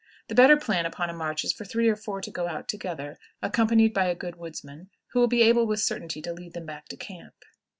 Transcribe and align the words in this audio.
The 0.29 0.33
better 0.33 0.57
plan 0.57 0.87
upon 0.87 1.11
a 1.11 1.13
march 1.13 1.43
is 1.43 1.53
for 1.53 1.63
three 1.63 1.87
or 1.87 1.95
four 1.95 2.21
to 2.21 2.31
go 2.31 2.47
out 2.47 2.67
together, 2.67 3.19
accompanied 3.39 3.93
by 3.93 4.05
a 4.05 4.15
good 4.15 4.35
woodsman, 4.35 4.89
who 5.11 5.19
will 5.19 5.27
be 5.27 5.43
able 5.43 5.67
with 5.67 5.79
certainty 5.81 6.23
to 6.23 6.33
lead 6.33 6.53
them 6.53 6.65
back 6.65 6.87
to 6.87 6.97
camp. 6.97 7.35